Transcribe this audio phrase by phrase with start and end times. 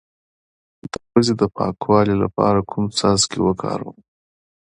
[0.91, 3.97] د پوزې د پاکوالي لپاره کوم څاڅکي وکاروم؟